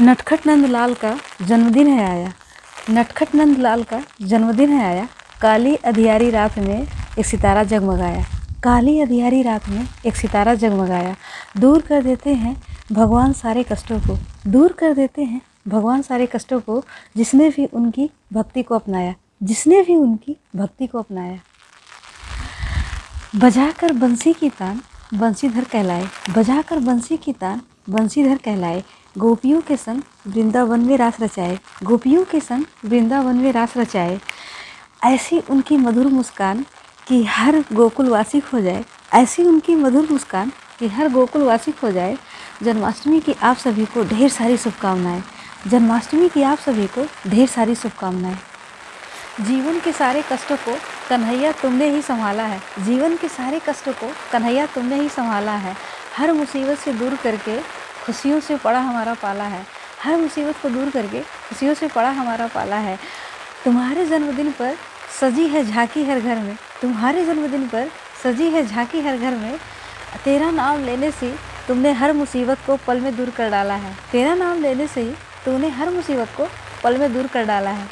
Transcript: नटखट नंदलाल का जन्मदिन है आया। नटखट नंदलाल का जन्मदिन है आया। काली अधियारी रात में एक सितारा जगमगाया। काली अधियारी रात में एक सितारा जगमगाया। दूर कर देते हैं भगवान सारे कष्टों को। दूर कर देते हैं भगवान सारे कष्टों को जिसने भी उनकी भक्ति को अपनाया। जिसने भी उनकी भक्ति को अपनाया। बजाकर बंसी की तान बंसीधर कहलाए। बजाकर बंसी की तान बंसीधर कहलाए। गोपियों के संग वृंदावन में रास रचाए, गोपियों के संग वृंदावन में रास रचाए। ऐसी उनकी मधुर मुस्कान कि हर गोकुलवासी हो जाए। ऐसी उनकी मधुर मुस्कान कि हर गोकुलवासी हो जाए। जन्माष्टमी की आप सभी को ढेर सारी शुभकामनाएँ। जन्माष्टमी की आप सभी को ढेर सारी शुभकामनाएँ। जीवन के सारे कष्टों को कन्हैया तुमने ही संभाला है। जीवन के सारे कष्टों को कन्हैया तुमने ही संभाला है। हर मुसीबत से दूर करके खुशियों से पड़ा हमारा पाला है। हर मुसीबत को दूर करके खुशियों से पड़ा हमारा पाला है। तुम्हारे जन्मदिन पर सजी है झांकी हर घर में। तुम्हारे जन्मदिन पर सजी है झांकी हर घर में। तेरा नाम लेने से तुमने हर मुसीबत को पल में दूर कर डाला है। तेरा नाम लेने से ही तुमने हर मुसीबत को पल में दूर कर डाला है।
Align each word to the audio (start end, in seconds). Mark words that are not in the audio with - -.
नटखट 0.00 0.46
नंदलाल 0.46 0.94
का 0.94 1.18
जन्मदिन 1.42 1.86
है 1.86 2.10
आया। 2.10 2.32
नटखट 2.90 3.34
नंदलाल 3.34 3.82
का 3.82 4.02
जन्मदिन 4.22 4.70
है 4.70 4.86
आया। 4.86 5.08
काली 5.40 5.76
अधियारी 5.76 6.30
रात 6.30 6.58
में 6.58 6.86
एक 7.18 7.26
सितारा 7.26 7.64
जगमगाया। 7.64 8.24
काली 8.64 9.00
अधियारी 9.00 9.42
रात 9.42 9.68
में 9.68 9.88
एक 10.06 10.16
सितारा 10.16 10.54
जगमगाया। 10.54 11.16
दूर 11.56 11.80
कर 11.80 12.02
देते 12.02 12.34
हैं 12.34 12.62
भगवान 12.92 13.32
सारे 13.32 13.62
कष्टों 13.62 14.00
को। 14.00 14.18
दूर 14.50 14.72
कर 14.72 14.94
देते 14.94 15.22
हैं 15.22 15.42
भगवान 15.68 16.02
सारे 16.02 16.26
कष्टों 16.26 16.60
को 16.60 16.84
जिसने 17.16 17.48
भी 17.48 17.66
उनकी 17.66 18.10
भक्ति 18.32 18.62
को 18.62 18.74
अपनाया। 18.74 19.14
जिसने 19.42 19.82
भी 19.82 19.96
उनकी 19.96 20.36
भक्ति 20.56 20.86
को 20.86 20.98
अपनाया। 20.98 21.38
बजाकर 23.36 23.92
बंसी 23.92 24.32
की 24.32 24.48
तान 24.48 24.80
बंसीधर 25.14 25.64
कहलाए। 25.64 26.06
बजाकर 26.36 26.78
बंसी 26.78 27.16
की 27.16 27.32
तान 27.32 27.60
बंसीधर 27.90 28.36
कहलाए। 28.36 28.84
गोपियों 29.18 29.60
के 29.60 29.76
संग 29.76 30.02
वृंदावन 30.26 30.80
में 30.80 30.96
रास 30.96 31.16
रचाए, 31.20 31.58
गोपियों 31.82 32.24
के 32.24 32.40
संग 32.40 32.64
वृंदावन 32.84 33.36
में 33.36 33.52
रास 33.52 33.76
रचाए। 33.76 34.20
ऐसी 35.04 35.38
उनकी 35.38 35.76
मधुर 35.76 36.06
मुस्कान 36.06 36.64
कि 37.08 37.24
हर 37.24 37.64
गोकुलवासी 37.72 38.38
हो 38.38 38.60
जाए। 38.60 38.84
ऐसी 39.14 39.44
उनकी 39.44 39.74
मधुर 39.74 40.08
मुस्कान 40.10 40.52
कि 40.78 40.88
हर 40.88 41.08
गोकुलवासी 41.08 41.74
हो 41.82 41.90
जाए। 41.90 42.18
जन्माष्टमी 42.62 43.20
की 43.20 43.32
आप 43.32 43.56
सभी 43.56 43.84
को 43.84 44.04
ढेर 44.04 44.28
सारी 44.28 44.56
शुभकामनाएँ। 44.56 45.22
जन्माष्टमी 45.66 46.28
की 46.28 46.42
आप 46.42 46.58
सभी 46.58 46.86
को 46.86 47.06
ढेर 47.30 47.48
सारी 47.48 47.74
शुभकामनाएँ। 47.74 48.36
जीवन 49.40 49.80
के 49.80 49.92
सारे 49.92 50.22
कष्टों 50.32 50.56
को 50.56 50.76
कन्हैया 51.08 51.52
तुमने 51.52 51.90
ही 51.90 52.02
संभाला 52.02 52.42
है। 52.42 52.60
जीवन 52.80 53.16
के 53.16 53.28
सारे 53.28 53.60
कष्टों 53.68 53.92
को 53.92 54.12
कन्हैया 54.32 54.66
तुमने 54.66 55.00
ही 55.00 55.08
संभाला 55.08 55.52
है। 55.52 55.76
हर 56.16 56.32
मुसीबत 56.32 56.78
से 56.78 56.92
दूर 56.92 57.14
करके 57.14 57.83
खुशियों 58.04 58.40
से 58.40 58.56
पड़ा 58.56 58.80
हमारा 58.80 59.14
पाला 59.14 59.44
है। 59.44 59.64
हर 60.02 60.16
मुसीबत 60.16 60.56
को 60.62 60.68
दूर 60.68 60.90
करके 60.90 61.20
खुशियों 61.20 61.74
से 61.74 61.88
पड़ा 61.88 62.10
हमारा 62.10 62.46
पाला 62.46 62.76
है। 62.76 62.98
तुम्हारे 63.64 64.06
जन्मदिन 64.06 64.50
पर 64.52 64.76
सजी 65.20 65.46
है 65.48 65.64
झांकी 65.64 66.04
हर 66.04 66.20
घर 66.20 66.38
में। 66.38 66.56
तुम्हारे 66.82 67.24
जन्मदिन 67.24 67.66
पर 67.68 67.88
सजी 68.22 68.50
है 68.50 68.66
झांकी 68.66 69.00
हर 69.00 69.18
घर 69.18 69.36
में। 69.36 69.58
तेरा 70.24 70.50
नाम 70.50 70.84
लेने 70.84 71.10
से 71.10 71.34
तुमने 71.68 71.92
हर 71.92 72.12
मुसीबत 72.12 72.58
को 72.66 72.76
पल 72.76 73.00
में 73.00 73.14
दूर 73.16 73.30
कर 73.30 73.50
डाला 73.50 73.74
है। 73.74 73.94
तेरा 74.12 74.34
नाम 74.34 74.62
लेने 74.62 74.86
से 74.86 75.00
ही 75.00 75.14
तुमने 75.44 75.68
हर 75.68 75.90
मुसीबत 75.90 76.28
को 76.36 76.48
पल 76.82 76.98
में 76.98 77.12
दूर 77.14 77.26
कर 77.26 77.44
डाला 77.44 77.70
है। 77.70 77.88